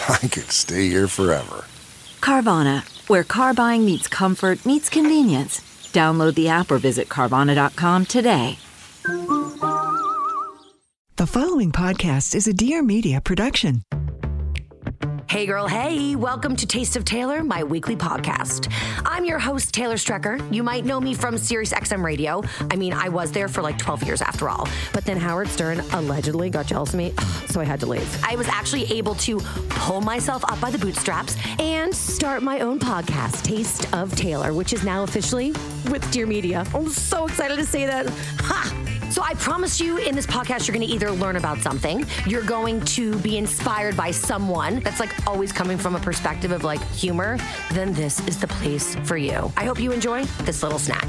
[0.08, 1.64] I could stay here forever.
[2.20, 5.60] Carvana, where car buying meets comfort, meets convenience.
[5.92, 8.58] Download the app or visit Carvana.com today.
[11.16, 13.82] The following podcast is a Dear Media production.
[15.30, 18.68] Hey, girl, hey, welcome to Taste of Taylor, my weekly podcast.
[19.06, 20.42] I'm your host, Taylor Strecker.
[20.52, 22.42] You might know me from Sirius XM Radio.
[22.68, 24.68] I mean, I was there for like 12 years after all.
[24.92, 27.14] But then Howard Stern allegedly got jealous of me,
[27.46, 28.24] so I had to leave.
[28.24, 32.80] I was actually able to pull myself up by the bootstraps and start my own
[32.80, 35.52] podcast, Taste of Taylor, which is now officially
[35.92, 36.66] with Dear Media.
[36.74, 38.08] I'm so excited to say that.
[38.40, 38.89] Ha!
[39.10, 42.44] So I promise you in this podcast, you're going to either learn about something, you're
[42.44, 46.80] going to be inspired by someone that's like always coming from a perspective of like
[46.92, 47.36] humor,
[47.72, 49.52] then this is the place for you.
[49.56, 51.08] I hope you enjoy this little snack.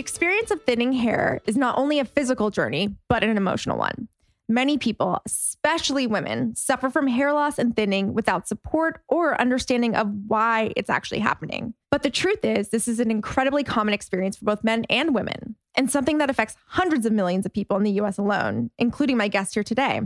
[0.00, 4.08] Experience of thinning hair is not only a physical journey, but an emotional one.
[4.48, 10.08] Many people, especially women, suffer from hair loss and thinning without support or understanding of
[10.26, 11.72] why it's actually happening.
[11.88, 15.54] But the truth is, this is an incredibly common experience for both men and women,
[15.76, 19.28] and something that affects hundreds of millions of people in the US alone, including my
[19.28, 20.00] guest here today.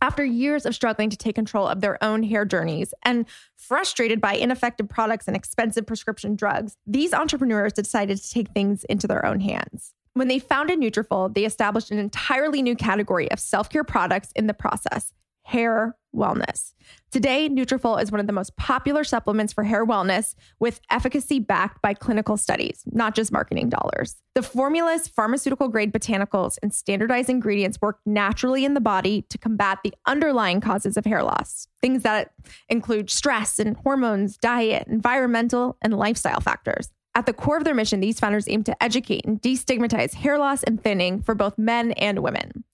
[0.00, 3.26] After years of struggling to take control of their own hair journeys and
[3.56, 9.08] frustrated by ineffective products and expensive prescription drugs, these entrepreneurs decided to take things into
[9.08, 9.94] their own hands.
[10.14, 14.54] When they founded Nutrafol, they established an entirely new category of self-care products in the
[14.54, 15.12] process,
[15.48, 16.74] hair wellness.
[17.10, 21.80] Today, Nutrafol is one of the most popular supplements for hair wellness with efficacy backed
[21.80, 24.16] by clinical studies, not just marketing dollars.
[24.34, 29.78] The formulas, pharmaceutical grade botanicals, and standardized ingredients work naturally in the body to combat
[29.82, 31.66] the underlying causes of hair loss.
[31.80, 32.32] Things that
[32.68, 36.90] include stress and hormones, diet, environmental, and lifestyle factors.
[37.14, 40.62] At the core of their mission, these founders aim to educate and destigmatize hair loss
[40.62, 42.64] and thinning for both men and women.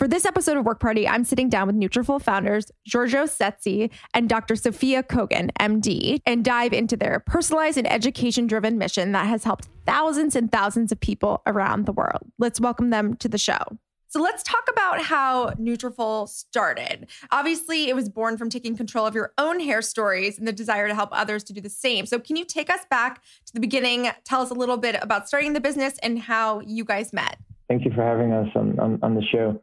[0.00, 4.30] For this episode of Work Party, I'm sitting down with Nutrafol founders Giorgos Tsetis and
[4.30, 4.56] Dr.
[4.56, 10.34] Sophia Kogan, MD, and dive into their personalized and education-driven mission that has helped thousands
[10.34, 12.22] and thousands of people around the world.
[12.38, 13.60] Let's welcome them to the show.
[14.08, 17.06] So let's talk about how Nutrafol started.
[17.30, 20.88] Obviously, it was born from taking control of your own hair stories and the desire
[20.88, 22.06] to help others to do the same.
[22.06, 24.08] So can you take us back to the beginning?
[24.24, 27.36] Tell us a little bit about starting the business and how you guys met.
[27.68, 29.60] Thank you for having us on, on, on the show.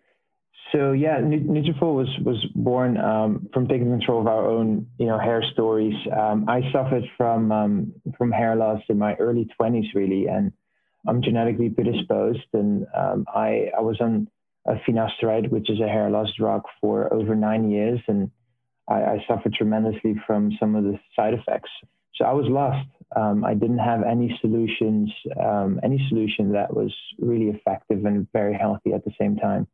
[0.72, 5.18] So yeah, Nutrafol was was born um, from taking control of our own, you know,
[5.18, 5.96] hair stories.
[6.12, 10.52] Um, I suffered from um, from hair loss in my early 20s, really, and
[11.08, 12.48] I'm genetically predisposed.
[12.54, 14.28] And um, I I was on
[14.68, 18.30] a finasteride, which is a hair loss drug, for over nine years, and
[18.90, 21.70] I, I suffered tremendously from some of the side effects.
[22.16, 22.88] So I was lost.
[23.16, 25.10] Um, I didn't have any solutions,
[25.42, 29.66] um, any solution that was really effective and very healthy at the same time.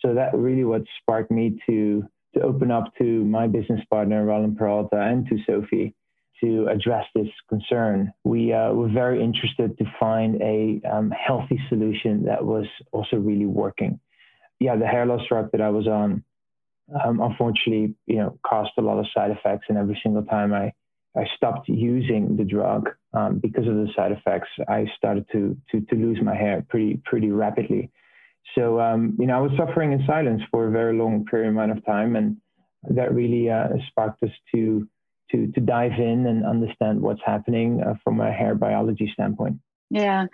[0.00, 2.04] So that really what sparked me to
[2.34, 5.94] to open up to my business partner Roland Peralta and to Sophie
[6.42, 8.12] to address this concern.
[8.24, 13.46] We uh, were very interested to find a um, healthy solution that was also really
[13.46, 13.98] working.
[14.60, 16.22] Yeah, the hair loss drug that I was on,
[17.04, 20.72] um, unfortunately, you know, caused a lot of side effects, and every single time I
[21.16, 25.80] I stopped using the drug um, because of the side effects, I started to to
[25.80, 27.90] to lose my hair pretty pretty rapidly.
[28.54, 31.72] So um, you know, I was suffering in silence for a very long period amount
[31.72, 32.36] of time, and
[32.90, 34.88] that really uh, sparked us to
[35.30, 39.58] to to dive in and understand what's happening uh, from a hair biology standpoint.
[39.90, 40.26] Yeah,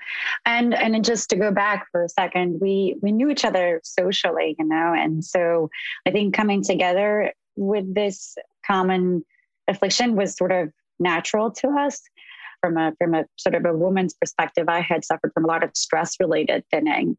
[0.44, 4.56] and and just to go back for a second, we we knew each other socially,
[4.58, 5.70] you know, and so
[6.06, 8.36] I think coming together with this
[8.66, 9.24] common
[9.68, 12.02] affliction was sort of natural to us
[12.60, 14.68] from a from a sort of a woman's perspective.
[14.68, 17.16] I had suffered from a lot of stress related thinning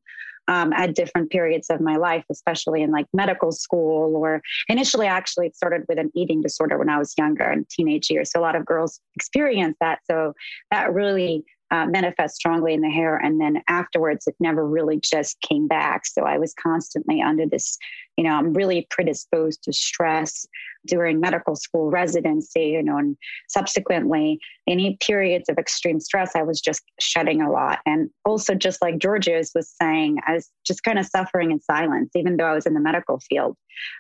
[0.48, 5.48] um, at different periods of my life, especially in like medical school or initially, actually,
[5.48, 8.32] it started with an eating disorder when I was younger in teenage years.
[8.32, 10.00] So a lot of girls experience that.
[10.10, 10.34] So
[10.72, 13.18] that really uh, manifests strongly in the hair.
[13.18, 16.06] And then afterwards, it never really just came back.
[16.06, 17.78] So I was constantly under this,
[18.18, 20.48] you know, I'm really predisposed to stress
[20.86, 23.18] during medical school residency, you know, and
[23.50, 27.80] subsequently any periods of extreme stress, I was just shedding a lot.
[27.86, 32.12] And also, just like Giorgos was saying, I was just kind of suffering in silence,
[32.16, 33.58] even though I was in the medical field.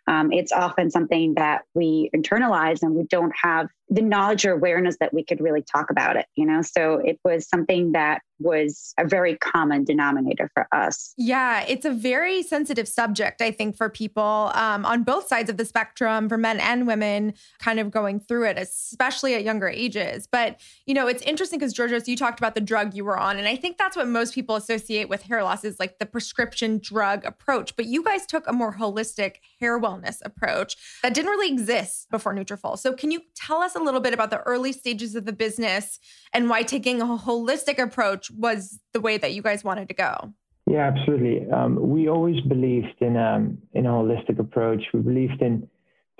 [0.07, 4.97] Um, it's often something that we internalize and we don't have the knowledge or awareness
[4.99, 6.61] that we could really talk about it, you know?
[6.61, 11.13] So it was something that was a very common denominator for us.
[11.17, 15.57] Yeah, it's a very sensitive subject, I think, for people um, on both sides of
[15.57, 20.27] the spectrum, for men and women, kind of going through it, especially at younger ages.
[20.27, 23.37] But, you know, it's interesting because, Giorgos, you talked about the drug you were on.
[23.37, 26.79] And I think that's what most people associate with hair loss is like the prescription
[26.79, 27.75] drug approach.
[27.75, 32.33] But you guys took a more holistic hair wellness approach that didn't really exist before
[32.33, 32.77] Nutrafol.
[32.77, 35.99] So, can you tell us a little bit about the early stages of the business
[36.33, 38.24] and why taking a holistic approach?
[38.31, 40.33] Was the way that you guys wanted to go.
[40.67, 41.49] Yeah, absolutely.
[41.51, 44.81] Um, we always believed in um, in a holistic approach.
[44.93, 45.69] We believed in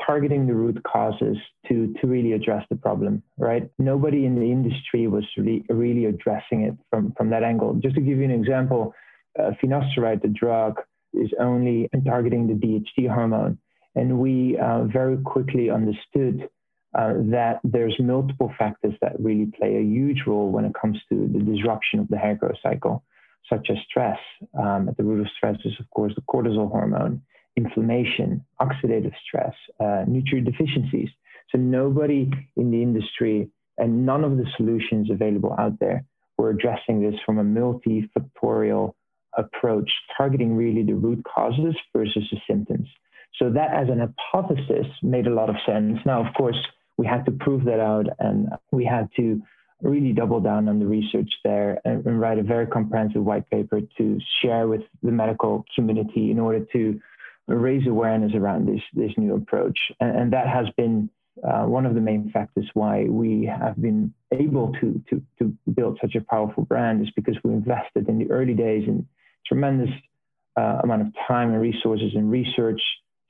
[0.06, 1.38] targeting the root causes
[1.68, 3.24] to to really address the problem.
[3.38, 3.70] Right?
[3.80, 7.74] Nobody in the industry was really really addressing it from from that angle.
[7.76, 8.94] Just to give you an example,
[9.40, 10.80] uh, finasteride, the drug,
[11.14, 13.58] is only targeting the DHT hormone,
[13.96, 16.48] and we uh, very quickly understood
[16.98, 21.30] uh, that there's multiple factors that really play a huge role when it comes to
[21.32, 23.04] the disruption of the hair growth cycle,
[23.50, 24.18] such as stress.
[24.58, 27.22] Um, at the root of stress is, of course, the cortisol hormone,
[27.58, 31.10] inflammation, oxidative stress, uh, nutrient deficiencies.
[31.52, 36.06] So nobody in the industry and none of the solutions available out there
[36.38, 38.94] were addressing this from a multifactorial
[39.38, 42.88] approach, targeting really the root causes versus the symptoms.
[43.38, 46.00] So that as an hypothesis made a lot of sense.
[46.06, 46.58] Now, of course,
[46.98, 49.42] we had to prove that out and we had to
[49.82, 53.82] really double down on the research there and, and, write a very comprehensive white paper
[53.98, 57.00] to share with the medical community in order to
[57.48, 59.78] raise awareness around this this new approach.
[60.00, 61.10] And, and that has been
[61.44, 65.98] uh, one of the main factors why we have been able to, to to build
[66.02, 69.06] such a powerful brand is because we invested in the early days in
[69.46, 69.94] tremendous
[70.58, 72.82] uh, amount of time and resources in research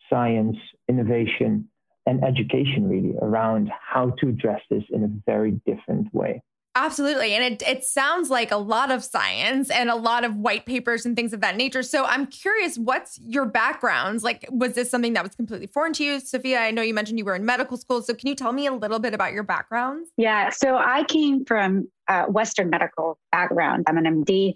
[0.09, 0.55] science
[0.87, 1.67] innovation
[2.05, 6.41] and education really around how to address this in a very different way.
[6.77, 7.33] Absolutely.
[7.33, 11.05] And it, it sounds like a lot of science and a lot of white papers
[11.05, 11.81] and things of that nature.
[11.81, 14.25] So I'm curious, what's your backgrounds?
[14.25, 16.19] Like, was this something that was completely foreign to you?
[16.19, 18.01] Sophia, I know you mentioned you were in medical school.
[18.01, 20.09] So can you tell me a little bit about your backgrounds?
[20.17, 20.49] Yeah.
[20.49, 23.85] So I came from a Western medical background.
[23.87, 24.53] I'm an MD.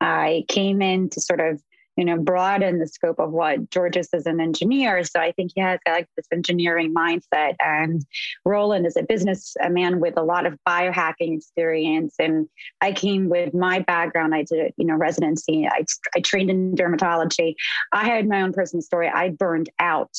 [0.00, 1.62] I came in to sort of
[1.96, 5.04] you know, broaden the scope of what Giorgos is an engineer.
[5.04, 7.54] So I think he has like this engineering mindset.
[7.60, 8.04] And
[8.44, 12.14] Roland is a business man with a lot of biohacking experience.
[12.18, 12.48] And
[12.80, 14.34] I came with my background.
[14.34, 15.68] I did, you know, residency.
[15.70, 15.84] I,
[16.16, 17.54] I trained in dermatology.
[17.92, 19.08] I had my own personal story.
[19.08, 20.16] I burned out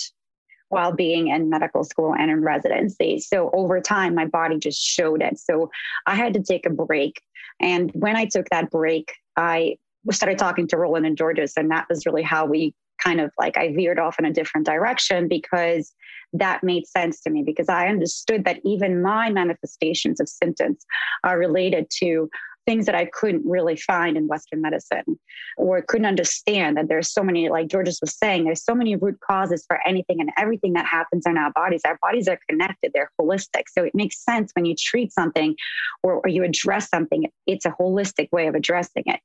[0.69, 3.19] while being in medical school and in residency.
[3.19, 5.39] So over time, my body just showed it.
[5.39, 5.69] So
[6.07, 7.21] I had to take a break.
[7.59, 9.77] And when I took that break, I
[10.11, 13.57] started talking to Roland and Georges, and that was really how we kind of like
[13.57, 15.93] I veered off in a different direction because
[16.33, 20.85] that made sense to me because I understood that even my manifestations of symptoms
[21.23, 22.29] are related to
[22.65, 25.19] things that I couldn't really find in Western medicine
[25.57, 29.19] or couldn't understand that there's so many, like Giorgos was saying, there's so many root
[29.19, 31.81] causes for anything and everything that happens in our bodies.
[31.85, 33.63] Our bodies are connected, they're holistic.
[33.69, 35.55] So it makes sense when you treat something
[36.03, 39.19] or, or you address something, it's a holistic way of addressing it.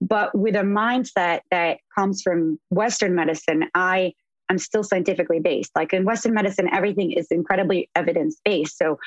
[0.00, 4.12] But with a mindset that comes from Western medicine, I
[4.50, 5.70] I'm still scientifically based.
[5.74, 8.76] Like in Western medicine, everything is incredibly evidence based.
[8.76, 8.98] So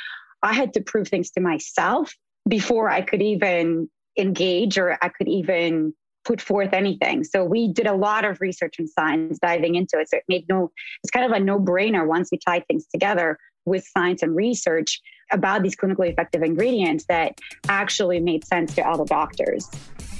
[0.41, 2.11] I had to prove things to myself
[2.47, 5.93] before I could even engage or I could even
[6.25, 7.23] put forth anything.
[7.23, 10.09] So we did a lot of research and science diving into it.
[10.09, 10.71] So it made no,
[11.03, 15.01] it's kind of a no brainer once we tie things together with science and research
[15.31, 17.37] about these clinically effective ingredients that
[17.69, 19.69] actually made sense to other doctors.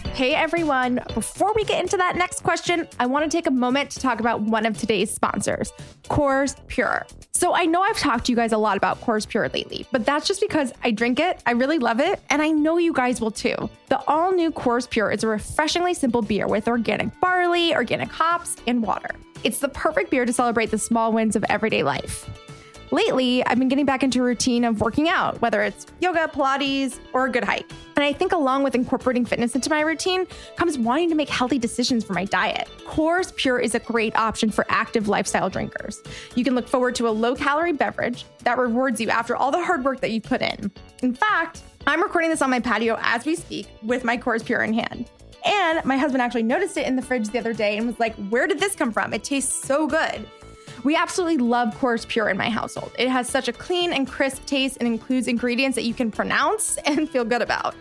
[0.05, 3.91] Hey everyone, before we get into that next question, I want to take a moment
[3.91, 5.71] to talk about one of today's sponsors,
[6.09, 7.05] Coors Pure.
[7.33, 10.05] So I know I've talked to you guys a lot about Coors Pure lately, but
[10.05, 13.21] that's just because I drink it, I really love it, and I know you guys
[13.21, 13.69] will too.
[13.89, 18.55] The all new Coors Pure is a refreshingly simple beer with organic barley, organic hops,
[18.65, 19.11] and water.
[19.43, 22.27] It's the perfect beer to celebrate the small wins of everyday life.
[22.91, 26.99] Lately, I've been getting back into a routine of working out, whether it's yoga, Pilates,
[27.11, 27.69] or a good hike.
[27.97, 30.25] And I think along with incorporating fitness into my routine
[30.55, 32.69] comes wanting to make healthy decisions for my diet.
[32.85, 36.01] Coors Pure is a great option for active lifestyle drinkers.
[36.35, 39.63] You can look forward to a low calorie beverage that rewards you after all the
[39.63, 40.71] hard work that you've put in.
[41.01, 44.63] In fact, I'm recording this on my patio as we speak with my Coors Pure
[44.63, 45.09] in hand.
[45.45, 48.15] And my husband actually noticed it in the fridge the other day and was like,
[48.29, 49.13] Where did this come from?
[49.13, 50.25] It tastes so good.
[50.87, 52.93] We absolutely love Coors Pure in my household.
[52.97, 56.77] It has such a clean and crisp taste and includes ingredients that you can pronounce
[56.85, 57.75] and feel good about.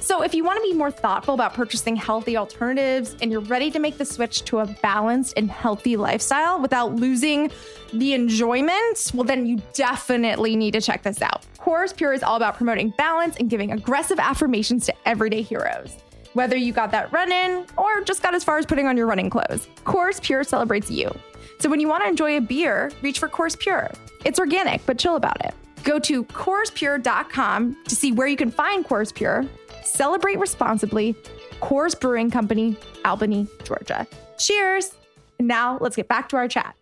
[0.00, 3.70] So, if you want to be more thoughtful about purchasing healthy alternatives and you're ready
[3.72, 7.50] to make the switch to a balanced and healthy lifestyle without losing
[7.92, 11.44] the enjoyment, well, then you definitely need to check this out.
[11.58, 15.94] Coors Pure is all about promoting balance and giving aggressive affirmations to everyday heroes.
[16.32, 19.06] Whether you got that run in or just got as far as putting on your
[19.06, 21.14] running clothes, Coors Pure celebrates you.
[21.58, 23.90] So when you want to enjoy a beer, reach for Coors Pure.
[24.24, 25.54] It's organic, but chill about it.
[25.84, 29.46] Go to CoorsPure.com to see where you can find Coors Pure.
[29.84, 31.14] Celebrate responsibly.
[31.60, 34.06] Coors Brewing Company, Albany, Georgia.
[34.38, 34.92] Cheers.
[35.38, 36.74] And now let's get back to our chat.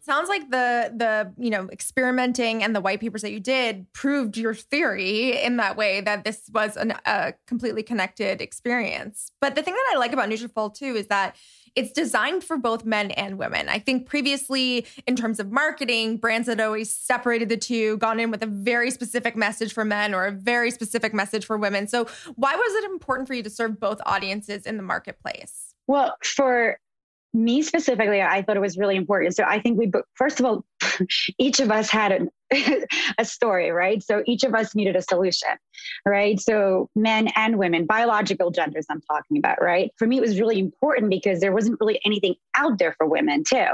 [0.00, 4.36] Sounds like the the you know experimenting and the white papers that you did proved
[4.36, 9.32] your theory in that way that this was an, a completely connected experience.
[9.40, 11.34] But the thing that I like about Nutrafol too is that
[11.76, 13.68] it's designed for both men and women.
[13.68, 18.30] I think previously, in terms of marketing, brands had always separated the two, gone in
[18.30, 21.86] with a very specific message for men or a very specific message for women.
[21.86, 25.74] So, why was it important for you to serve both audiences in the marketplace?
[25.86, 26.78] Well, for
[27.36, 29.36] me specifically, I thought it was really important.
[29.36, 30.64] So I think we, first of all,
[31.38, 32.30] each of us had an,
[33.18, 34.02] a story, right?
[34.02, 35.48] So each of us needed a solution,
[36.04, 36.40] right?
[36.40, 39.90] So men and women, biological genders, I'm talking about, right?
[39.96, 43.42] For me, it was really important because there wasn't really anything out there for women,
[43.44, 43.66] too.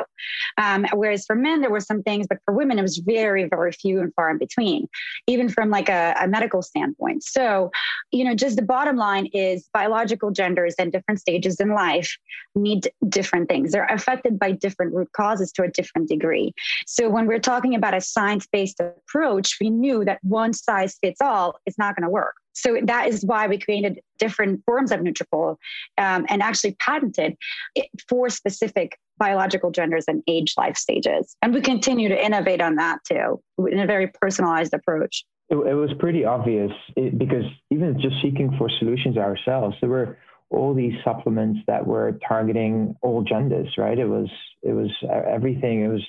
[0.59, 3.73] Um, whereas for men, there were some things, but for women, it was very, very
[3.73, 4.89] few and far in between,
[5.27, 7.25] even from like a, a medical standpoint.
[7.25, 7.71] So,
[8.11, 12.17] you know, just the bottom line is biological genders and different stages in life
[12.55, 13.73] need different things.
[13.73, 16.55] They're affected by different root causes to a different degree.
[16.87, 20.97] So when we're talking about a science based based approach, we knew that one size
[21.03, 22.35] fits all is not going to work.
[22.55, 25.57] So that is why we created different forms of Nutrafol
[25.99, 27.35] um, and actually patented
[27.75, 31.35] it for specific biological genders and age life stages.
[31.41, 35.25] And we continue to innovate on that too in a very personalized approach.
[35.49, 40.19] It, it was pretty obvious it, because even just seeking for solutions ourselves, there were
[40.51, 43.99] all these supplements that were targeting all genders, right?
[43.99, 44.29] It was
[44.63, 44.91] it was
[45.37, 45.85] everything.
[45.87, 46.05] It was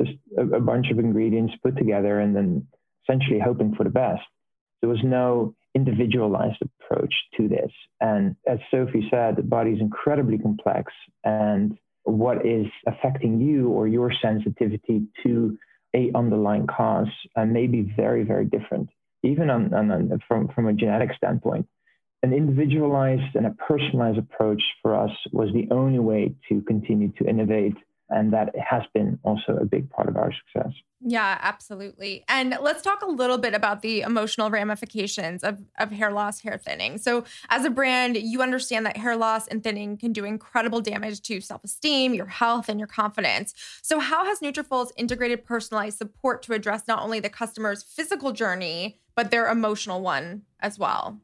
[0.00, 2.66] just a, a bunch of ingredients put together and then
[3.04, 4.22] essentially hoping for the best.
[4.80, 7.70] There was no individualized approach to this.
[8.00, 10.92] And as Sophie said, the body is incredibly complex,
[11.24, 15.58] and what is affecting you or your sensitivity to
[15.94, 18.88] a underlying cause uh, may be very, very different,
[19.22, 21.66] even on, on, from, from a genetic standpoint.
[22.22, 27.28] An individualized and a personalized approach for us was the only way to continue to
[27.28, 27.76] innovate
[28.10, 30.72] and that has been also a big part of our success.
[31.00, 32.24] Yeah, absolutely.
[32.28, 36.58] And let's talk a little bit about the emotional ramifications of, of hair loss, hair
[36.58, 36.98] thinning.
[36.98, 41.20] So, as a brand, you understand that hair loss and thinning can do incredible damage
[41.22, 43.54] to self esteem, your health, and your confidence.
[43.82, 48.98] So, how has Nutrafol's integrated personalized support to address not only the customer's physical journey,
[49.14, 51.20] but their emotional one as well?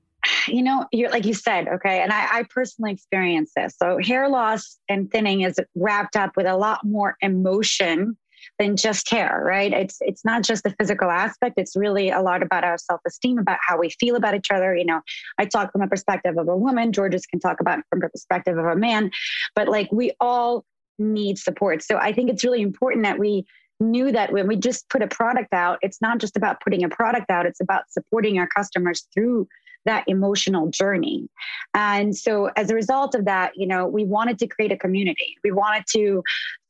[0.49, 3.75] You know, you're like you said, okay, and I, I personally experienced this.
[3.81, 8.17] So hair loss and thinning is wrapped up with a lot more emotion
[8.59, 9.73] than just hair, right?
[9.73, 11.55] It's it's not just the physical aspect.
[11.57, 14.77] It's really a lot about our self-esteem, about how we feel about each other.
[14.77, 15.01] You know,
[15.39, 16.93] I talk from a perspective of a woman.
[16.93, 19.11] Georges can talk about from the perspective of a man,
[19.55, 20.65] but like we all
[20.99, 21.83] need support.
[21.83, 23.45] So I think it's really important that we
[23.81, 26.89] knew that when we just put a product out, it's not just about putting a
[26.89, 29.49] product out, it's about supporting our customers through
[29.85, 31.29] that emotional journey.
[31.75, 35.37] And so as a result of that, you know, we wanted to create a community.
[35.43, 36.23] We wanted to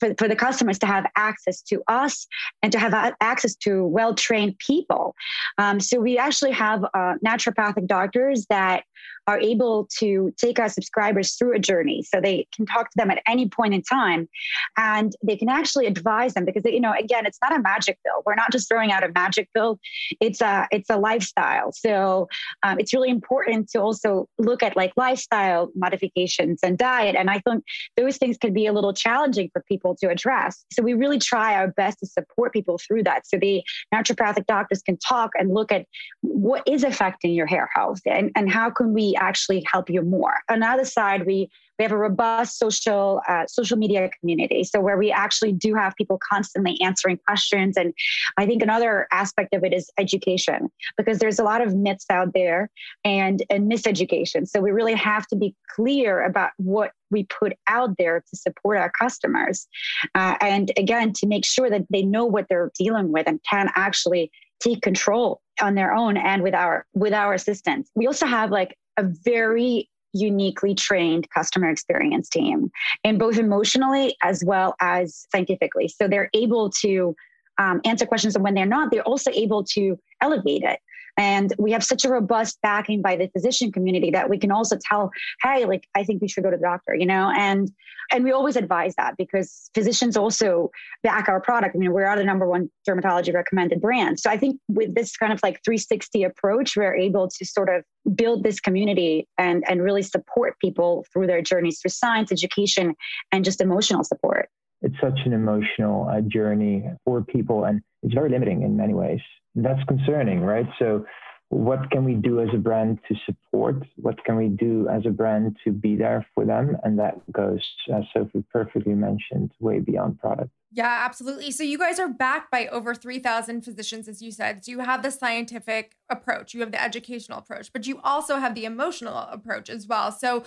[0.05, 2.27] for, for the customers to have access to us
[2.63, 5.15] and to have access to well trained people.
[5.59, 8.85] Um, so we actually have uh, naturopathic doctors that
[9.27, 12.03] are able to take our subscribers through a journey.
[12.03, 14.29] So they can talk to them at any point in time
[14.77, 18.23] and they can actually advise them because, you know, again, it's not a magic pill.
[18.27, 19.79] We're not just throwing out a magic pill.
[20.21, 21.73] It's a, it's a lifestyle.
[21.73, 22.29] So
[22.63, 27.17] um, it's really important to also look at like lifestyle modifications and diet.
[27.17, 27.65] And I think
[27.97, 30.65] those things can be a little challenging for people to address.
[30.73, 33.27] So we really try our best to support people through that.
[33.27, 33.63] So the
[33.95, 35.87] naturopathic doctors can talk and look at
[36.23, 40.35] what is affecting your hair health and, and how can we actually help you more.
[40.51, 44.81] On the other side, we we have a robust social uh, social media community, so
[44.81, 47.77] where we actually do have people constantly answering questions.
[47.77, 47.93] And
[48.37, 52.33] I think another aspect of it is education, because there's a lot of myths out
[52.35, 52.71] there
[53.05, 54.47] and and miseducation.
[54.49, 58.79] So we really have to be clear about what we put out there to support
[58.79, 59.67] our customers,
[60.15, 63.71] uh, and again to make sure that they know what they're dealing with and can
[63.75, 67.91] actually take control on their own and with our with our assistance.
[67.95, 72.71] We also have like a very uniquely trained customer experience team
[73.03, 75.89] and both emotionally as well as scientifically.
[75.89, 77.15] So they're able to
[77.59, 80.81] um, answer questions and when they're not they're also able to elevate it
[81.17, 84.77] and we have such a robust backing by the physician community that we can also
[84.81, 85.11] tell,
[85.43, 87.71] hey, like I think we should go to the doctor, you know, and
[88.13, 90.71] and we always advise that because physicians also
[91.03, 91.75] back our product.
[91.75, 94.21] I mean, we're the number one dermatology recommended brand.
[94.21, 97.85] So I think with this kind of like 360 approach, we're able to sort of
[98.15, 102.95] build this community and and really support people through their journeys through science, education,
[103.33, 104.49] and just emotional support.
[104.83, 109.21] It's such an emotional uh, journey for people, and it's very limiting in many ways
[109.55, 110.67] that's concerning, right?
[110.79, 111.05] So,
[111.51, 113.85] what can we do as a brand to support?
[113.97, 116.77] What can we do as a brand to be there for them?
[116.83, 117.61] And that goes,
[117.95, 120.51] as Sophie perfectly mentioned, way beyond product.
[120.73, 121.53] Yeah, absolutely.
[121.53, 124.65] So you guys are backed by over 3,000 physicians, as you said.
[124.65, 128.57] So you have the scientific approach, you have the educational approach, but you also have
[128.57, 130.11] the emotional approach as well.
[130.11, 130.43] So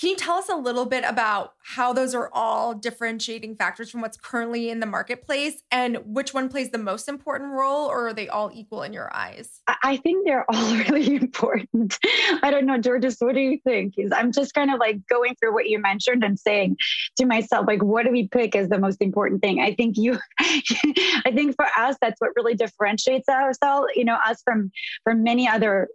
[0.00, 4.00] can you tell us a little bit about how those are all differentiating factors from
[4.00, 8.12] what's currently in the marketplace and which one plays the most important role, or are
[8.12, 9.60] they all equal in your eyes?
[9.82, 11.96] I think they're all really important.
[12.42, 13.94] I don't know, Georges, what do you think?
[14.12, 16.76] I'm just kind of like going through what you mentioned and saying
[17.16, 19.60] to myself, like, what do we pick as the most important thing?
[19.60, 24.42] I think you, I think for us, that's what really differentiates ourselves, you know, us
[24.44, 24.70] from
[25.04, 25.88] from many other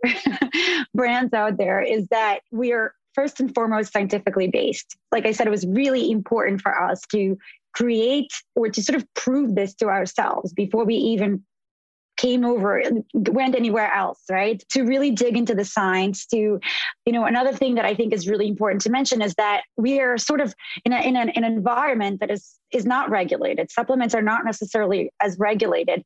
[0.93, 4.95] brands out there is that we're first and foremost scientifically based.
[5.11, 7.37] Like I said, it was really important for us to
[7.73, 11.43] create or to sort of prove this to ourselves before we even
[12.15, 12.81] came over
[13.13, 16.59] went anywhere else right to really dig into the science to
[17.05, 20.01] you know another thing that i think is really important to mention is that we
[20.01, 20.53] are sort of
[20.83, 25.09] in, a, in an, an environment that is is not regulated supplements are not necessarily
[25.21, 26.03] as regulated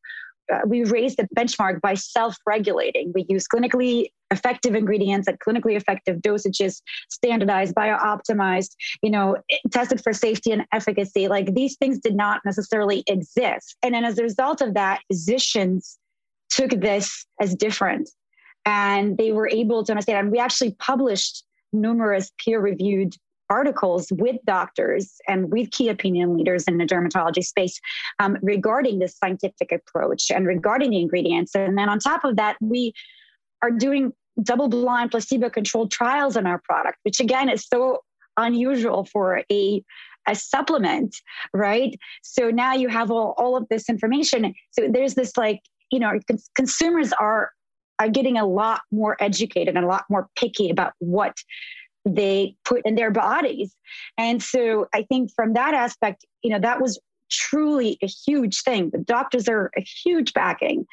[0.51, 3.11] uh, we raised the benchmark by self-regulating.
[3.13, 9.37] We use clinically effective ingredients at clinically effective dosages, standardized, bio-optimized, you know,
[9.71, 11.27] tested for safety and efficacy.
[11.27, 13.75] Like these things did not necessarily exist.
[13.83, 15.97] And then as a result of that, physicians
[16.49, 18.09] took this as different
[18.65, 20.17] and they were able to understand.
[20.19, 23.15] And we actually published numerous peer-reviewed
[23.49, 27.79] articles with doctors and with key opinion leaders in the dermatology space
[28.19, 31.55] um, regarding this scientific approach and regarding the ingredients.
[31.55, 32.93] And then on top of that, we
[33.61, 38.03] are doing double blind placebo controlled trials on our product, which again is so
[38.37, 39.83] unusual for a
[40.27, 41.15] a supplement,
[41.53, 41.99] right?
[42.21, 44.53] So now you have all, all of this information.
[44.71, 45.59] So there's this like,
[45.91, 47.51] you know, cons- consumers are
[47.99, 51.37] are getting a lot more educated and a lot more picky about what
[52.05, 53.75] they put in their bodies.
[54.17, 56.99] And so I think from that aspect, you know, that was
[57.31, 58.89] truly a huge thing.
[58.91, 60.85] The doctors are a huge backing.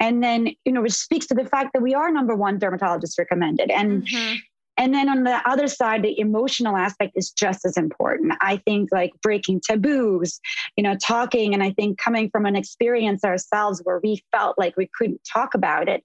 [0.00, 3.18] And then, you know, which speaks to the fact that we are number one dermatologist
[3.18, 3.70] recommended.
[3.70, 4.34] And mm-hmm.
[4.76, 8.34] And then on the other side, the emotional aspect is just as important.
[8.40, 10.40] I think like breaking taboos,
[10.76, 14.76] you know, talking, and I think coming from an experience ourselves where we felt like
[14.76, 16.02] we couldn't talk about it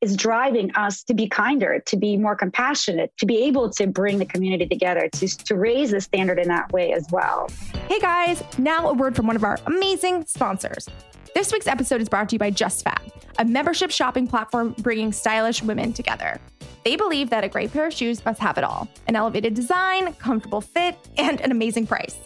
[0.00, 4.18] is driving us to be kinder, to be more compassionate, to be able to bring
[4.18, 7.48] the community together, to, to raise the standard in that way as well.
[7.88, 10.88] Hey guys, now a word from one of our amazing sponsors.
[11.34, 15.62] This week's episode is brought to you by JustFab, a membership shopping platform bringing stylish
[15.62, 16.40] women together.
[16.84, 20.12] They believe that a great pair of shoes must have it all an elevated design,
[20.14, 22.16] comfortable fit, and an amazing price.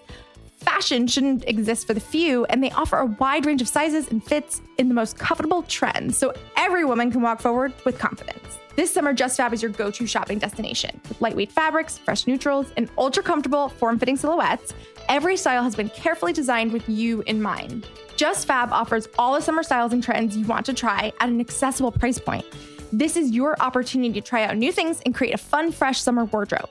[0.62, 4.22] Fashion shouldn't exist for the few, and they offer a wide range of sizes and
[4.22, 8.59] fits in the most comfortable trends, so every woman can walk forward with confidence.
[8.75, 11.01] This summer, Just Fab is your go to shopping destination.
[11.09, 14.72] With lightweight fabrics, fresh neutrals, and ultra comfortable, form fitting silhouettes,
[15.09, 17.87] every style has been carefully designed with you in mind.
[18.16, 21.40] Just Fab offers all the summer styles and trends you want to try at an
[21.40, 22.46] accessible price point.
[22.92, 26.25] This is your opportunity to try out new things and create a fun, fresh summer
[26.27, 26.70] wardrobe.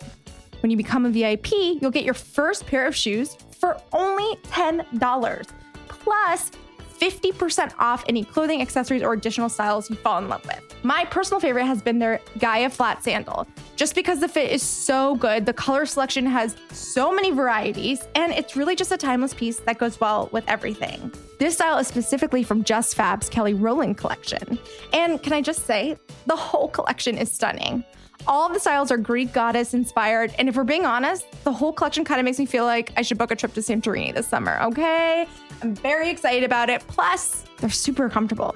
[0.62, 1.52] When you become a VIP,
[1.82, 5.48] you'll get your first pair of shoes for only $10,
[5.88, 6.52] plus
[7.00, 10.62] 50% off any clothing, accessories, or additional styles you fall in love with.
[10.84, 13.48] My personal favorite has been their Gaia flat sandal.
[13.76, 18.32] Just because the fit is so good, the color selection has so many varieties, and
[18.32, 21.12] it's really just a timeless piece that goes well with everything.
[21.40, 24.60] This style is specifically from Just Fab's Kelly Rowland collection.
[24.94, 25.98] And can I just say,
[26.28, 27.84] the whole collection is stunning.
[28.28, 30.34] All of the styles are Greek goddess inspired.
[30.38, 33.02] And if we're being honest, the whole collection kind of makes me feel like I
[33.02, 35.28] should book a trip to Santorini this summer, okay?
[35.62, 36.82] I'm very excited about it.
[36.88, 38.56] Plus, they're super comfortable.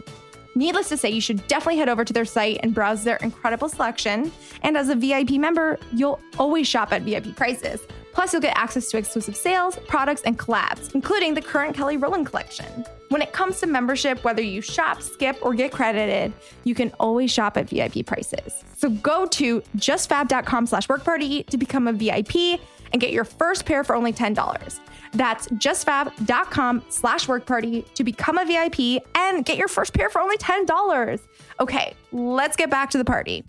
[0.56, 3.67] Needless to say, you should definitely head over to their site and browse their incredible
[3.67, 4.32] selection.
[4.63, 7.82] And as a VIP member, you'll always shop at VIP prices.
[8.15, 12.25] Plus, you'll get access to exclusive sales, products, and collabs, including the current Kelly Rowland
[12.25, 12.86] collection.
[13.10, 16.32] When it comes to membership, whether you shop, skip, or get credited,
[16.63, 18.63] you can always shop at VIP prices.
[18.78, 22.62] So go to justfab.com slash workparty to become a VIP
[22.93, 24.80] and get your first pair for only $10.
[25.12, 30.38] That's justfab.com slash workparty to become a VIP and get your first pair for only
[30.38, 31.19] $10.
[31.60, 33.43] Okay, let's get back to the party.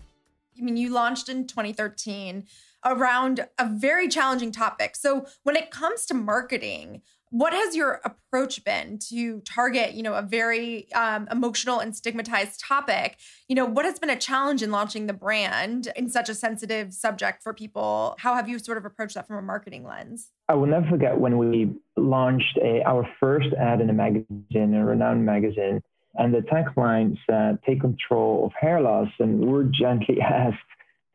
[0.57, 2.45] I mean, you launched in 2013
[2.87, 4.95] around a very challenging topic.
[4.95, 10.13] So when it comes to marketing, what has your approach been to target you know
[10.13, 13.17] a very um, emotional and stigmatized topic?
[13.49, 16.93] You know what has been a challenge in launching the brand in such a sensitive
[16.93, 18.15] subject for people?
[18.19, 20.31] How have you sort of approached that from a marketing lens?
[20.47, 24.85] I will never forget when we launched a, our first ad in a magazine a
[24.85, 25.81] renowned magazine
[26.15, 30.57] and the tagline said take control of hair loss and we we're gently asked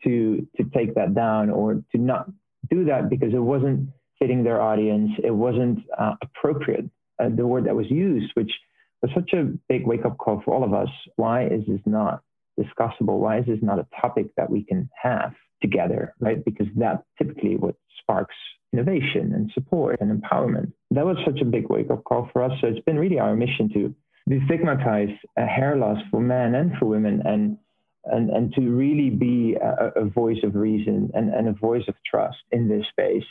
[0.04, 2.30] to to take that down or to not
[2.70, 3.88] do that because it wasn't
[4.18, 5.10] fitting their audience.
[5.22, 6.88] It wasn't uh, appropriate,
[7.18, 8.52] uh, the word that was used, which
[9.02, 10.88] was such a big wake up call for all of us.
[11.16, 12.22] Why is this not
[12.58, 13.18] discussable?
[13.18, 16.44] Why is this not a topic that we can have together, right?
[16.44, 18.34] Because that typically what sparks
[18.72, 20.72] innovation and support and empowerment.
[20.90, 22.52] That was such a big wake up call for us.
[22.60, 23.94] So it's been really our mission to
[24.30, 27.58] destigmatize uh, hair loss for men and for women and
[28.04, 31.94] and, and to really be a, a voice of reason and, and a voice of
[32.04, 33.24] trust in this space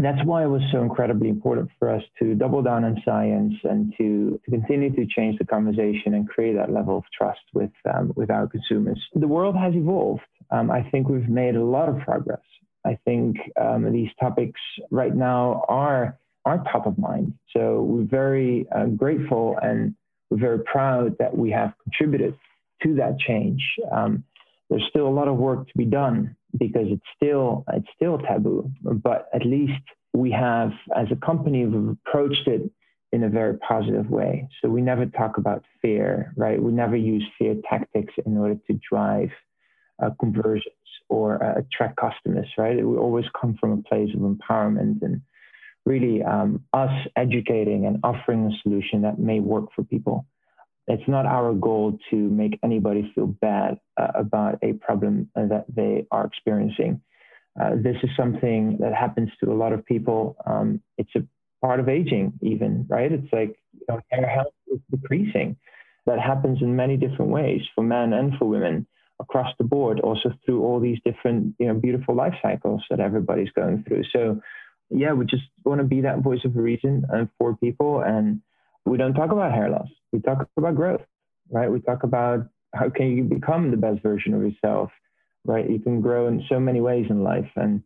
[0.00, 3.92] that's why it was so incredibly important for us to double down on science and
[3.98, 8.12] to, to continue to change the conversation and create that level of trust with, um,
[8.14, 9.00] with our consumers.
[9.14, 10.22] The world has evolved.
[10.52, 12.42] Um, I think we've made a lot of progress.
[12.86, 14.60] I think um, these topics
[14.92, 17.34] right now are, are top of mind.
[17.52, 19.96] So we're very uh, grateful and
[20.30, 22.38] we're very proud that we have contributed
[22.82, 23.62] to that change.
[23.90, 24.24] Um,
[24.70, 28.70] there's still a lot of work to be done because it's still it's still taboo.
[28.82, 32.70] But at least we have, as a company, we've approached it
[33.12, 34.48] in a very positive way.
[34.60, 36.62] So we never talk about fear, right?
[36.62, 39.30] We never use fear tactics in order to drive
[40.02, 40.74] uh, conversions
[41.08, 42.76] or uh, attract customers, right?
[42.76, 45.22] We always come from a place of empowerment and
[45.86, 50.26] really um, us educating and offering a solution that may work for people
[50.88, 56.06] it's not our goal to make anybody feel bad uh, about a problem that they
[56.10, 57.00] are experiencing.
[57.60, 60.36] Uh, this is something that happens to a lot of people.
[60.46, 61.24] Um, it's a
[61.60, 63.10] part of aging, even, right?
[63.12, 65.56] It's like you know, hair health is decreasing.
[66.06, 68.86] That happens in many different ways for men and for women
[69.20, 73.50] across the board, also through all these different, you know, beautiful life cycles that everybody's
[73.50, 74.04] going through.
[74.12, 74.40] So,
[74.90, 78.40] yeah, we just want to be that voice of reason and uh, for people and
[78.84, 79.88] we don't talk about hair loss.
[80.12, 81.02] We talk about growth,
[81.50, 81.70] right?
[81.70, 84.90] We talk about how can you become the best version of yourself,
[85.44, 85.68] right?
[85.68, 87.82] You can grow in so many ways in life, and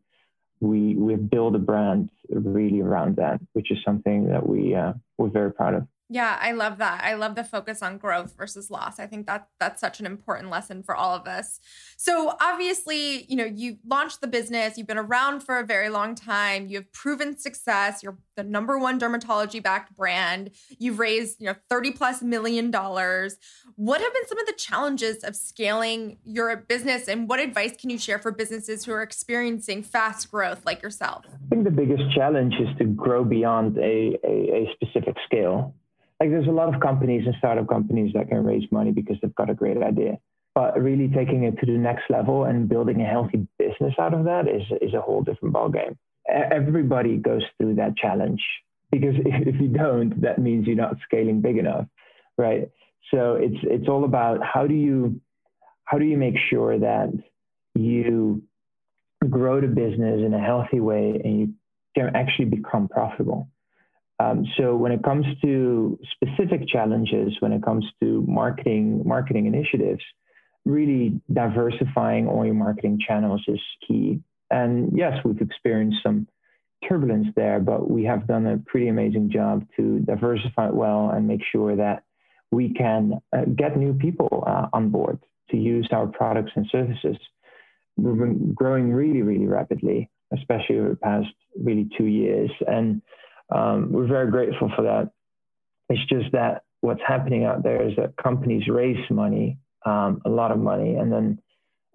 [0.61, 5.29] we we've built a brand really around that, which is something that we uh, we're
[5.29, 5.87] very proud of.
[6.13, 7.03] Yeah, I love that.
[7.03, 8.99] I love the focus on growth versus loss.
[8.99, 11.59] I think that that's such an important lesson for all of us.
[11.97, 16.15] So, obviously, you know, you launched the business, you've been around for a very long
[16.15, 20.51] time, you have proven success, you're the number one dermatology backed brand.
[20.79, 23.37] You've raised, you know, 30 plus million dollars.
[23.77, 27.89] What have been some of the challenges of scaling your business and what advice can
[27.89, 31.25] you share for businesses who are experiencing fast growth like yourself?
[31.27, 35.75] I think the biggest challenge is to grow beyond a, a, a specific scale
[36.23, 39.35] like there's a lot of companies and startup companies that can raise money because they've
[39.35, 40.19] got a great idea.
[40.55, 44.25] But really taking it to the next level and building a healthy business out of
[44.27, 45.97] that is, is a whole different ballgame.
[46.29, 48.41] Everybody goes through that challenge,
[48.93, 51.87] because if, you don't, that means you're not scaling big enough,
[52.39, 52.71] right?
[53.13, 55.21] So it's it's all about how do you
[55.85, 57.13] how do you make sure that
[57.75, 58.43] you
[59.29, 61.55] grow the business in a healthy way and you
[61.97, 63.49] can actually become profitable.
[64.23, 70.03] Um, so when it comes to specific challenges, when it comes to marketing marketing initiatives,
[70.65, 74.21] really diversifying all your marketing channels is key.
[74.51, 76.29] And yes, we've experienced some
[76.89, 81.41] turbulence there, but we have done a pretty amazing job to diversify well and make
[81.51, 82.05] sure that
[82.51, 85.19] we can uh, get new people uh, on board
[85.51, 87.17] to use our products and services.
[87.97, 92.51] We've been growing really, really rapidly, especially over the past really two years.
[92.67, 93.03] And
[93.51, 95.11] um, we're very grateful for that.
[95.89, 100.51] It's just that what's happening out there is that companies raise money, um, a lot
[100.51, 101.41] of money, and then,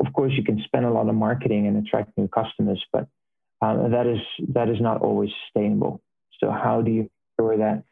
[0.06, 3.08] of course, you can spend a lot of marketing and attract new customers, but
[3.62, 4.20] um, that is
[4.54, 6.02] that is not always sustainable.
[6.40, 7.84] So how do you ensure that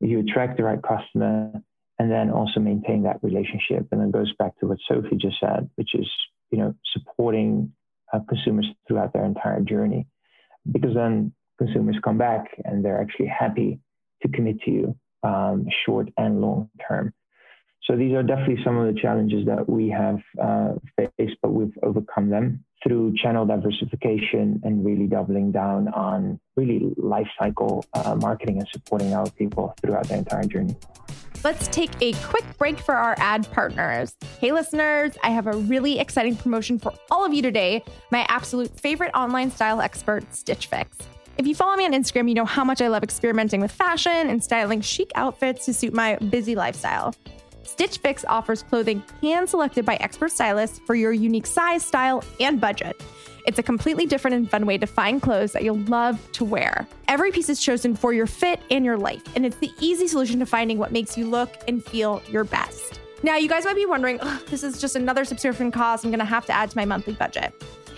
[0.00, 1.50] you attract the right customer
[1.98, 3.88] and then also maintain that relationship?
[3.90, 6.08] And it goes back to what Sophie just said, which is
[6.50, 7.72] you know supporting
[8.12, 10.06] uh, consumers throughout their entire journey,
[10.70, 13.80] because then consumers come back and they're actually happy
[14.22, 17.12] to commit to you um, short and long term.
[17.84, 21.76] So these are definitely some of the challenges that we have uh, faced, but we've
[21.82, 28.58] overcome them through channel diversification and really doubling down on really life cycle uh, marketing
[28.58, 30.74] and supporting our people throughout the entire journey.
[31.42, 34.16] Let's take a quick break for our ad partners.
[34.40, 37.84] Hey, listeners, I have a really exciting promotion for all of you today.
[38.10, 40.96] My absolute favorite online style expert, Stitch Fix.
[41.36, 44.12] If you follow me on Instagram, you know how much I love experimenting with fashion
[44.12, 47.12] and styling chic outfits to suit my busy lifestyle.
[47.64, 52.60] Stitch Fix offers clothing hand selected by expert stylists for your unique size, style, and
[52.60, 53.02] budget.
[53.46, 56.86] It's a completely different and fun way to find clothes that you'll love to wear.
[57.08, 60.38] Every piece is chosen for your fit and your life, and it's the easy solution
[60.38, 63.00] to finding what makes you look and feel your best.
[63.24, 66.46] Now, you guys might be wondering, this is just another subscription cost I'm gonna have
[66.46, 67.52] to add to my monthly budget.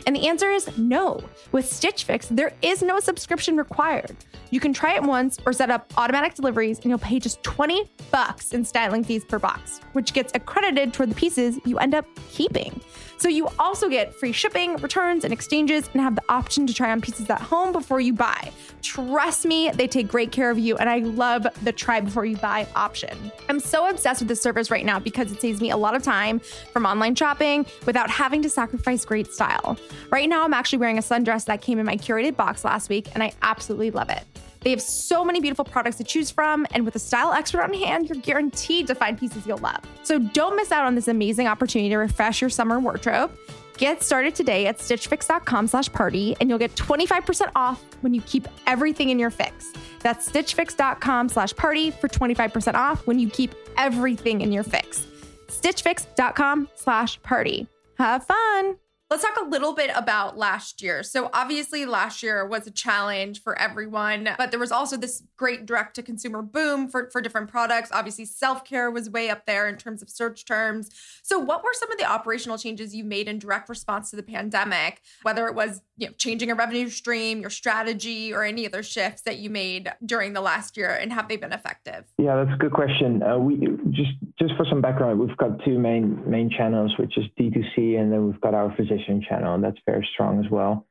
[0.07, 1.21] And the answer is no.
[1.51, 4.16] With Stitch Fix, there is no subscription required.
[4.51, 7.90] You can try it once or set up automatic deliveries and you'll pay just 20
[8.12, 12.07] bucks in styling fees per box, which gets accredited toward the pieces you end up
[12.31, 12.81] keeping.
[13.19, 16.92] So you also get free shipping, returns, and exchanges and have the option to try
[16.92, 18.53] on pieces at home before you buy.
[18.83, 22.37] Trust me, they take great care of you and I love the try before you
[22.37, 23.33] buy option.
[23.49, 26.03] I'm so obsessed with this service right now because it saves me a lot of
[26.03, 26.38] time
[26.73, 29.79] from online shopping without having to sacrifice great style.
[30.11, 33.09] Right now I'm actually wearing a sundress that came in my curated box last week
[33.14, 34.24] and I absolutely love it.
[34.66, 37.72] They have so many beautiful products to choose from, and with a style expert on
[37.72, 39.78] hand, you're guaranteed to find pieces you'll love.
[40.02, 43.30] So don't miss out on this amazing opportunity to refresh your summer wardrobe.
[43.78, 48.48] Get started today at stitchfix.com slash party, and you'll get 25% off when you keep
[48.66, 49.72] everything in your fix.
[50.00, 55.06] That's stitchfix.com slash party for 25% off when you keep everything in your fix.
[55.46, 57.68] stitchfix.com slash party.
[57.98, 58.86] Have fun!
[59.09, 61.05] Let's talk a little bit about last year.
[61.05, 65.64] So, obviously, last year was a challenge for everyone, but there was also this great
[65.64, 67.90] direct to consumer boom for, for different products.
[67.92, 70.90] Obviously, self care was way up there in terms of search terms.
[71.23, 74.25] So, what were some of the operational changes you made in direct response to the
[74.25, 78.83] pandemic, whether it was you know, changing a revenue stream, your strategy, or any other
[78.83, 82.07] shifts that you made during the last year, and have they been effective?
[82.19, 83.23] Yeah, that's a good question.
[83.23, 83.55] Uh, we
[83.90, 88.12] just just for some background, we've got two main main channels, which is D2C, and
[88.12, 88.95] then we've got our physician
[89.28, 90.87] channel, and that's very strong as well.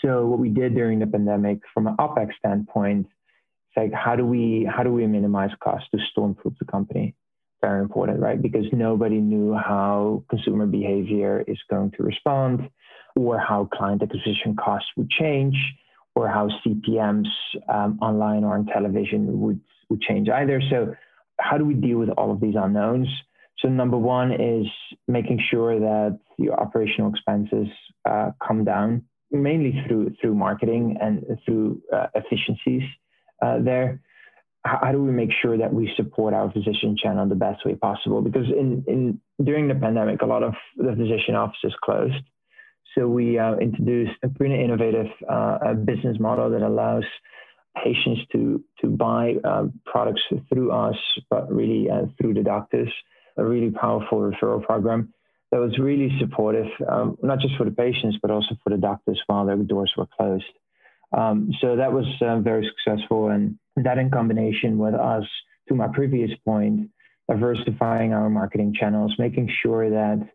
[0.00, 4.24] So what we did during the pandemic, from an OpEx standpoint, it's like how do
[4.26, 7.14] we how do we minimize costs to stormproof the company?
[7.60, 8.40] Very important, right?
[8.40, 12.68] Because nobody knew how consumer behavior is going to respond,
[13.16, 15.56] or how client acquisition costs would change,
[16.14, 17.28] or how CPMS
[17.68, 20.60] um, online or on television would would change either.
[20.70, 20.94] So
[21.40, 23.08] how do we deal with all of these unknowns?
[23.62, 24.66] So number one is
[25.06, 27.68] making sure that your operational expenses
[28.08, 32.82] uh, come down, mainly through through marketing and through uh, efficiencies
[33.40, 34.00] uh, there.
[34.64, 38.22] How, do we make sure that we support our physician channel the best way possible?
[38.22, 42.22] Because in, in during the pandemic, a lot of the physician offices closed.
[42.96, 47.04] So we uh, introduced a pretty innovative uh, business model that allows
[47.82, 50.96] patients to to buy uh, products through us,
[51.28, 52.92] but really through the doctors
[53.36, 55.12] a really powerful referral program
[55.50, 59.20] that was really supportive, um, not just for the patients, but also for the doctors
[59.26, 60.44] while their doors were closed.
[61.16, 63.28] Um, so that was uh, very successful.
[63.28, 65.24] And that in combination with us,
[65.68, 66.90] to my previous point,
[67.28, 70.26] diversifying our marketing channels, making sure that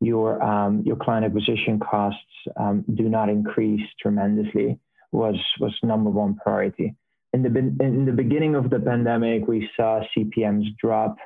[0.00, 2.20] your, um, your client acquisition costs
[2.56, 4.78] um, do not increase tremendously
[5.10, 6.94] was, was number one priority.
[7.32, 11.16] in the in the beginning of the pandemic, we saw CPMS drop,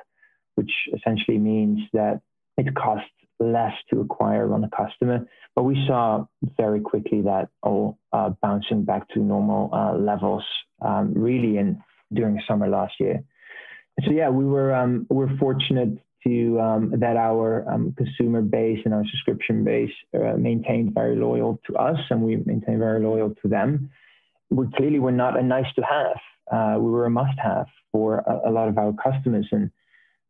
[0.57, 2.21] which essentially means that
[2.57, 5.27] it costs less to acquire on a customer.
[5.55, 6.25] But we saw
[6.57, 10.43] very quickly that all uh, bouncing back to normal uh, levels,
[10.81, 11.81] um, really in
[12.13, 13.23] during summer last year.
[14.05, 18.93] So yeah, we were um, we're fortunate to um, that our um, consumer base and
[18.93, 23.47] our subscription base uh, maintained very loyal to us, and we maintained very loyal to
[23.47, 23.89] them.
[24.49, 26.17] We clearly were not a nice to have.
[26.51, 29.69] Uh, we were a must have for a, a, lot of our customers, and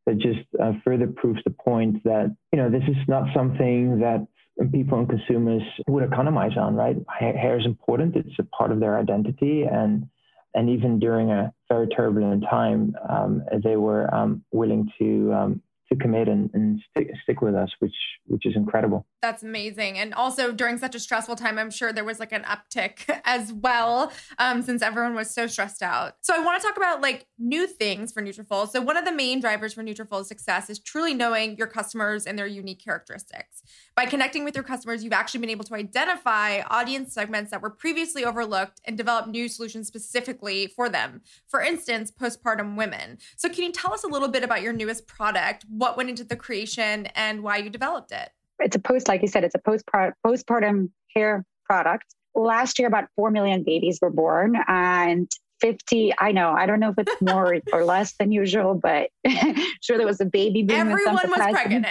[0.07, 4.25] that just uh, further proves the point that you know this is not something that
[4.71, 6.75] people and consumers would economize on.
[6.75, 10.07] Right, hair is important; it's a part of their identity, and
[10.55, 15.95] and even during a very turbulent time, um, they were um, willing to um, to
[15.95, 17.95] commit and, and stick, stick with us, which
[18.25, 19.05] which is incredible.
[19.21, 19.97] That's amazing.
[19.97, 23.53] And also during such a stressful time, I'm sure there was like an uptick as
[23.53, 26.15] well, um, since everyone was so stressed out.
[26.21, 28.69] So I want to talk about like new things for Nutrafol.
[28.69, 32.37] So one of the main drivers for Nutrafol's success is truly knowing your customers and
[32.37, 33.63] their unique characteristics.
[33.95, 37.69] By connecting with your customers, you've actually been able to identify audience segments that were
[37.69, 41.21] previously overlooked and develop new solutions specifically for them.
[41.47, 43.17] For instance, postpartum women.
[43.37, 45.65] So can you tell us a little bit about your newest product?
[45.77, 48.29] What went into the creation and why you developed it.
[48.59, 49.85] It's a post, like you said, it's a post
[50.25, 52.05] postpartum hair product.
[52.33, 56.89] Last year, about 4 million babies were born and 50 i know i don't know
[56.89, 59.09] if it's more or less than usual but
[59.81, 61.87] sure there was a baby boom everyone was pregnant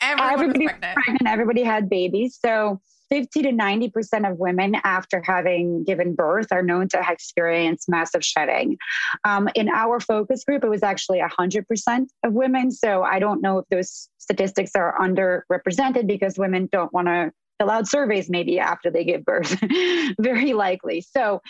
[0.00, 0.94] everyone everybody was pregnant.
[0.94, 6.62] pregnant everybody had babies so 50 to 90% of women after having given birth are
[6.62, 8.78] known to experience massive shedding.
[9.24, 12.70] Um, in our focus group, it was actually 100% of women.
[12.70, 17.70] So I don't know if those statistics are underrepresented because women don't want to fill
[17.70, 19.62] out surveys maybe after they give birth
[20.18, 21.42] very likely so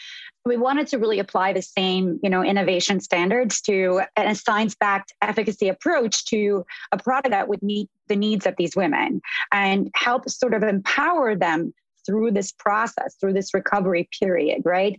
[0.45, 5.69] we wanted to really apply the same you know innovation standards to a science-backed efficacy
[5.69, 10.53] approach to a product that would meet the needs of these women and help sort
[10.53, 11.73] of empower them
[12.07, 14.99] through this process, through this recovery period, right?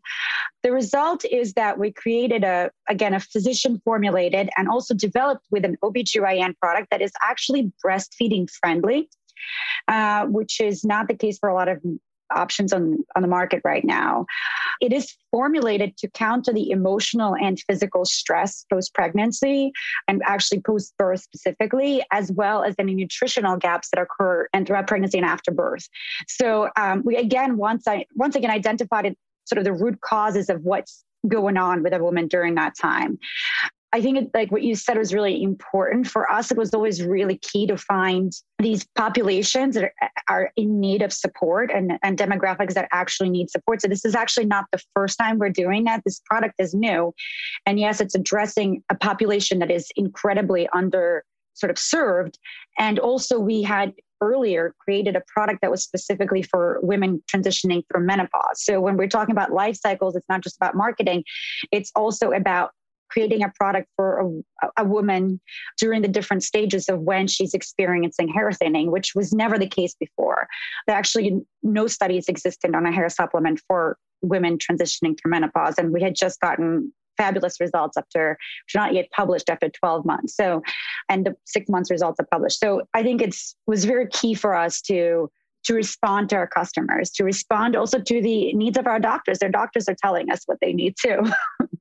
[0.64, 5.66] The result is that we created a, again, a physician formulated and also developed with
[5.66, 9.10] an OBGYN product that is actually breastfeeding friendly.
[9.88, 11.82] Uh, which is not the case for a lot of
[12.36, 14.26] options on, on the market right now.
[14.82, 19.72] It is formulated to counter the emotional and physical stress post pregnancy
[20.08, 24.88] and actually post birth specifically, as well as any nutritional gaps that occur and throughout
[24.88, 25.88] pregnancy and after birth.
[26.28, 30.50] So um, we again once I once again identified it, sort of the root causes
[30.50, 33.20] of what's going on with a woman during that time.
[33.94, 36.50] I think it, like what you said was really important for us.
[36.50, 41.12] It was always really key to find these populations that are, are, in need of
[41.12, 43.82] support and, and demographics that actually need support.
[43.82, 46.04] So this is actually not the first time we're doing that.
[46.06, 47.14] This product is new,
[47.66, 52.40] and yes, it's addressing a population that is incredibly under sort of served.
[52.80, 58.06] And also, we had earlier created a product that was specifically for women transitioning through
[58.06, 58.64] menopause.
[58.64, 61.26] So when we're talking about life cycles, it's not just about marketing;
[61.72, 62.72] it's also about
[63.12, 65.40] creating a product for a, a, woman
[65.78, 69.96] during the different stages of when she's experiencing hair thinning, which was never the case
[70.00, 70.48] before.
[70.88, 75.92] There actually no studies existed on a hair supplement for women transitioning through menopause, and
[75.92, 80.36] we had just gotten fabulous results after which not yet published after 12 months.
[80.36, 80.64] So
[81.10, 82.60] and the six months results are published.
[82.60, 85.30] So i think it's was very key for us to
[85.64, 89.38] to respond to our customers to respond also to the needs of our doctors.
[89.40, 91.20] Their doctors are telling us what they need too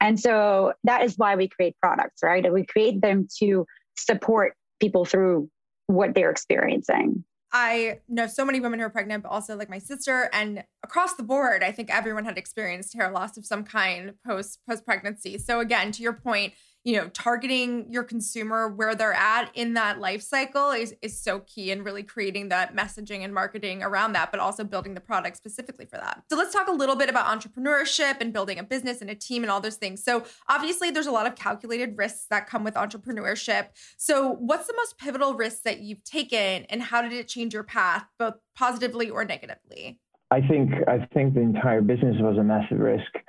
[0.00, 2.52] and so that is why we create products, right?
[2.52, 5.48] We create them to support people through
[5.86, 7.24] what they're experiencing.
[7.52, 11.14] I know so many women who are pregnant, but also like my sister and across
[11.14, 15.38] the board, I think everyone had experienced hair loss of some kind post post pregnancy.
[15.38, 20.00] So again, to your point, you know, targeting your consumer where they're at in that
[20.00, 24.30] life cycle is, is so key and really creating that messaging and marketing around that,
[24.30, 26.22] but also building the product specifically for that.
[26.28, 29.42] So let's talk a little bit about entrepreneurship and building a business and a team
[29.42, 30.04] and all those things.
[30.04, 33.68] So obviously there's a lot of calculated risks that come with entrepreneurship.
[33.96, 37.64] So what's the most pivotal risks that you've taken and how did it change your
[37.64, 40.00] path, both positively or negatively?
[40.30, 43.04] I think I think the entire business was a massive risk.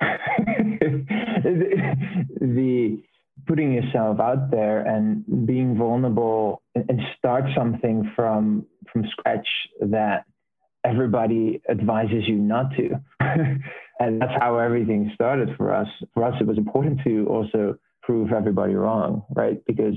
[2.40, 3.00] the
[3.46, 9.46] putting yourself out there and being vulnerable and start something from from scratch
[9.80, 10.24] that
[10.84, 13.00] everybody advises you not to.
[13.98, 15.88] And that's how everything started for us.
[16.12, 19.64] For us it was important to also prove everybody wrong right?
[19.66, 19.94] Because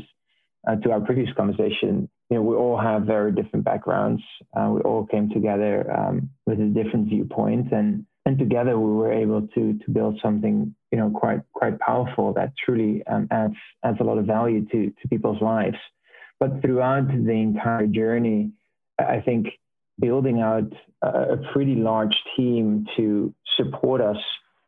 [0.68, 4.22] uh, to our previous conversation you know we all have very different backgrounds.
[4.56, 9.12] Uh, we all came together um, with a different viewpoint and and together we were
[9.12, 13.98] able to to build something you know quite quite powerful that truly um, adds adds
[14.00, 15.78] a lot of value to to people's lives.
[16.40, 18.52] But throughout the entire journey,
[19.00, 19.48] I think
[20.00, 20.72] building out
[21.02, 24.22] a, pretty large team to support us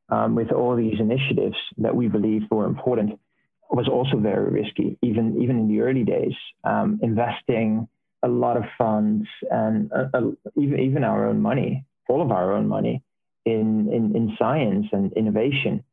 [0.09, 3.19] um, with all these initiatives that we believe were important
[3.69, 6.37] was also very risky, even even in the early days.
[6.63, 7.87] Um, investing
[8.23, 12.53] a lot of funds and uh, uh, even even our own money, all of our
[12.53, 13.03] own money,
[13.45, 15.83] in in, in science and innovation.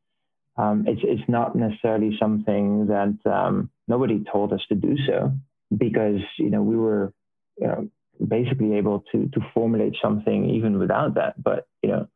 [0.57, 5.31] Um, it's it's not necessarily something that um, nobody told us to do so
[5.75, 7.13] because you know we were
[7.57, 7.89] you know
[8.25, 11.41] basically able to to formulate something even without that.
[11.41, 12.07] But you know,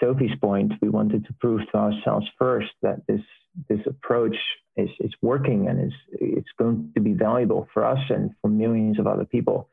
[0.00, 3.22] Sophie's point, we wanted to prove to ourselves first that this
[3.68, 4.36] this approach
[4.76, 8.98] is is working and is it's going to be valuable for us and for millions
[8.98, 9.68] of other people.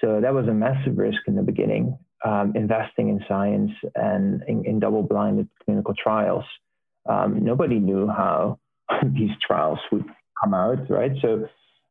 [0.00, 4.64] So that was a massive risk in the beginning, um, investing in science and in,
[4.64, 6.44] in double-blinded clinical trials.
[7.08, 8.58] Um, nobody knew how
[9.04, 10.04] these trials would
[10.42, 11.12] come out, right?
[11.22, 11.46] So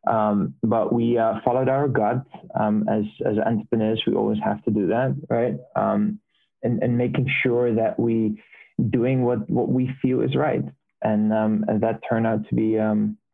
[0.08, 2.26] um, but we uh, followed our gut.
[2.60, 5.56] Um, as as entrepreneurs, we always have to do that, right?
[5.76, 6.20] Um,
[6.62, 8.42] and and making sure that we
[8.92, 10.64] doing what what we feel is right,
[11.02, 12.78] and, um, and that turned out to be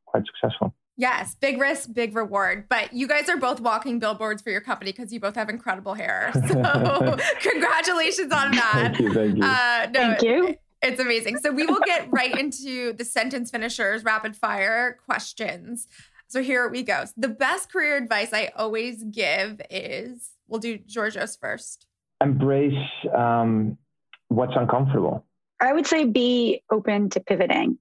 [0.06, 0.74] quite successful.
[1.02, 2.66] Yes, big risk, big reward.
[2.70, 5.96] But you guys are both walking billboards for your company because you both have incredible
[5.96, 6.32] hair.
[6.52, 8.94] So congratulations on that.
[8.96, 9.14] thank you.
[9.14, 9.44] Thank you.
[9.44, 10.56] Uh, no, thank you.
[10.84, 11.38] It's amazing.
[11.38, 15.88] So we will get right into the sentence finishers, rapid fire questions.
[16.28, 17.06] So here we go.
[17.18, 21.88] The best career advice I always give is we'll do Giorgos first.
[22.22, 22.74] Embrace
[23.16, 23.78] um,
[24.28, 25.26] what's uncomfortable.
[25.62, 27.80] I would say be open to pivoting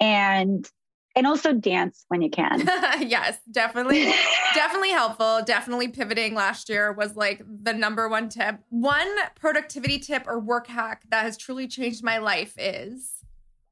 [0.00, 0.68] and
[1.16, 2.60] and also dance when you can.
[3.00, 4.04] yes, definitely.
[4.54, 5.42] definitely helpful.
[5.44, 8.58] Definitely pivoting last year was like the number one tip.
[8.68, 13.12] One productivity tip or work hack that has truly changed my life is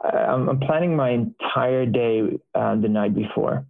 [0.04, 3.66] I'm planning my entire day uh, the night before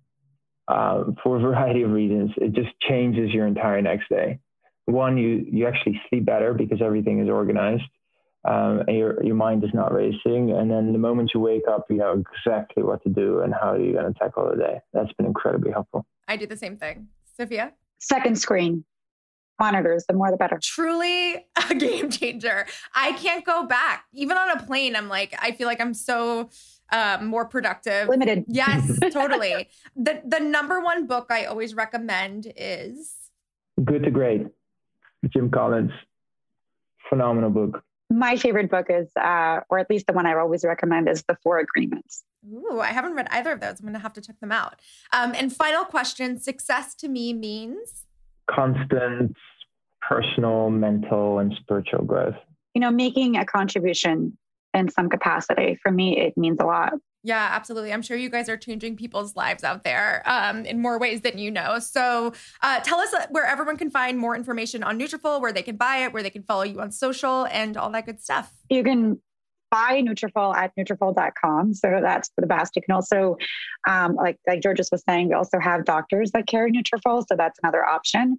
[0.69, 2.31] uh, for a variety of reasons.
[2.37, 4.39] It just changes your entire next day.
[4.85, 7.83] One, you you actually sleep better because everything is organized.
[8.49, 10.53] Um, and your, your mind is not racing.
[10.53, 13.75] And then the moment you wake up, you know exactly what to do and how
[13.75, 14.81] you're going to tackle the day.
[14.95, 16.07] That's been incredibly helpful.
[16.27, 17.09] I do the same thing.
[17.37, 17.73] Sophia?
[17.99, 18.85] Second screen
[19.59, 20.59] monitors, the more the better.
[20.63, 22.67] Truly a game changer.
[22.95, 24.05] I can't go back.
[24.13, 26.49] Even on a plane, I'm like, I feel like I'm so
[26.91, 28.09] uh, more productive.
[28.09, 28.45] Limited.
[28.47, 29.69] Yes, totally.
[29.97, 33.15] the the number one book I always recommend is
[33.85, 34.47] Good to Great,
[35.29, 35.91] Jim Collins.
[37.09, 37.83] Phenomenal book.
[38.11, 41.37] My favorite book is, uh, or at least the one I always recommend, is The
[41.43, 42.25] Four Agreements.
[42.51, 43.81] Ooh, I haven't read either of those.
[43.81, 44.81] I'm going to have to check them out.
[45.13, 48.07] Um, and final question: Success to me means
[48.51, 49.37] constant
[50.01, 52.37] personal, mental, and spiritual growth.
[52.75, 54.39] You know, making a contribution
[54.73, 55.79] in some capacity.
[55.83, 56.93] For me, it means a lot.
[57.29, 57.93] Yeah, absolutely.
[57.93, 61.37] I'm sure you guys are changing people's lives out there um, in more ways than
[61.37, 61.79] you know.
[61.79, 65.77] So uh, tell us where everyone can find more information on Nutrafol, where they can
[65.77, 68.55] buy it, where they can follow you on social, and all that good stuff.
[68.71, 69.21] You can
[69.71, 71.75] buy Nutrafol at Nutrafol.com.
[71.75, 72.75] So that's the best.
[72.77, 73.37] You can also,
[73.87, 77.59] um, like like Georges was saying, we also have doctors that carry Nutrafol, so that's
[77.63, 78.39] another option.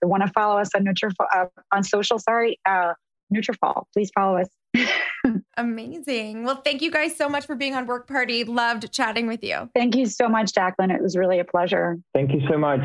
[0.00, 2.18] Want to follow us on Nutrafol uh, on social?
[2.18, 2.94] Sorry, uh,
[3.30, 3.84] Nutrafol.
[3.92, 4.48] Please follow us.
[5.56, 6.44] Amazing.
[6.44, 8.44] Well, thank you guys so much for being on Work Party.
[8.44, 9.68] Loved chatting with you.
[9.74, 10.94] Thank you so much, Jaclyn.
[10.94, 11.98] It was really a pleasure.
[12.14, 12.80] Thank you so much.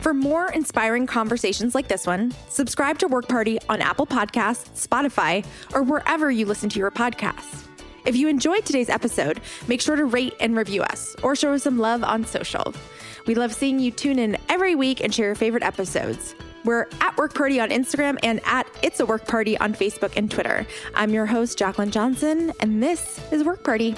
[0.00, 5.44] For more inspiring conversations like this one, subscribe to Work Party on Apple Podcasts, Spotify,
[5.72, 7.66] or wherever you listen to your podcasts.
[8.04, 11.62] If you enjoyed today's episode, make sure to rate and review us or show us
[11.62, 12.74] some love on social.
[13.26, 16.34] We love seeing you tune in every week and share your favorite episodes.
[16.64, 20.30] We're at Work Party on Instagram and at It's a Work Party on Facebook and
[20.30, 20.66] Twitter.
[20.94, 23.94] I'm your host, Jaclyn Johnson, and this is Work Party.